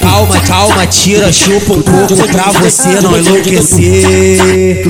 [0.00, 4.84] Calma, calma, tira, chupa um pouco pra você não enlouquecer.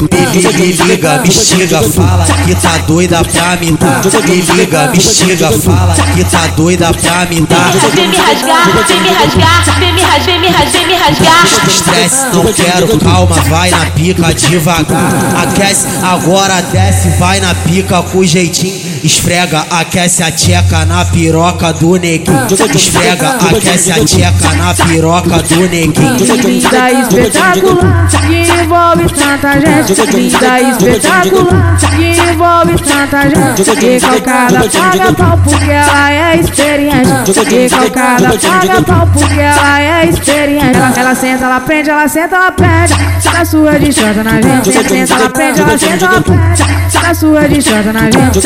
[0.00, 4.02] Me, me liga, me estiga, fala que tá doida pra me dar.
[4.26, 7.72] Me liga, me estiga, fala que tá doida pra me dar.
[7.94, 11.44] Vem me rasgar, vem me rasgar, vem me rasgar, vem me rasgar, vem me rasgar.
[11.68, 15.12] Estresse, não quero, calma, vai na pica devagar.
[15.42, 18.90] Aquece, agora desce, vai na pica com jeitinho.
[19.04, 22.46] Esfrega, aquece a tcheca na piroca do neguinho.
[22.74, 26.16] Esfrega, aquece a tcheca na piroca do neguinho.
[26.16, 29.89] Vida espetacular que envolve tanta gente.
[29.90, 33.80] Vida espetacular que envolve gente.
[33.80, 37.08] Recalcada paga pau porque ela é experiente.
[37.50, 40.76] Recalcada paga pau porque ela é experiente.
[40.76, 42.94] Ela, ela senta, ela prende, ela senta, ela prende.
[43.32, 43.90] Na sua de
[44.22, 44.72] na gente.
[44.72, 46.64] Senta, senta, ela prende, ela senta, ela prende.
[47.02, 48.40] Na sua de na gente.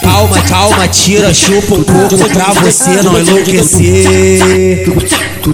[0.00, 4.86] Calma, calma, tira, chupa um pouco pra você não enlouquecer.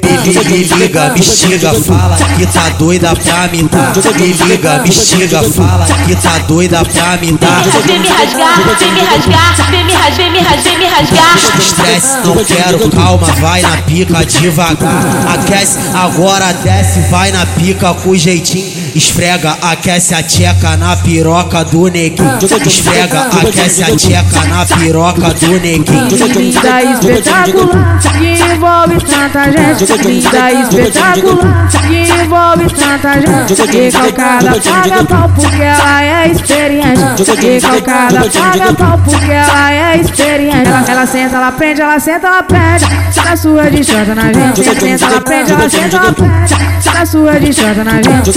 [0.03, 3.93] Me, liga, me estiga, fala que tá doida pra me dar.
[4.19, 7.65] Me liga, me estiga, fala que tá doida pra me dar.
[7.87, 11.37] Vem me rasgar, vem me rasgar, vem me rasgar, vem me rasgar, vem me rasgar.
[11.59, 15.35] Estresse, não quero, calma, vai na pica devagar.
[15.35, 18.87] Aquece, agora desce, vai na pica com jeitinho.
[18.95, 22.39] Esfrega, aquece a tcheca na piroca do neguinho.
[22.67, 26.07] Esfrega, aquece a tcheca na piroca do neguinho.
[26.07, 29.85] Vida espetacular que envolve tanta gente.
[30.03, 33.55] Vida espetacular que envolve tanta gente.
[33.87, 36.86] Recalcada paga pau porque ela é experiente.
[37.25, 40.69] Recalcada paga pau porque ela é experiente.
[40.69, 42.85] Ela, ela senta, ela prende, ela senta, ela prende.
[43.25, 44.65] Na sua de chota na gente.
[44.65, 46.55] Senta, ela prende, ela senta, ela prende.
[46.95, 48.31] Na sua de chota na gente.